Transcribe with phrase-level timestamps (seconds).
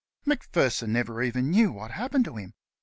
[0.25, 2.55] Macpherson never even knew what happened to him.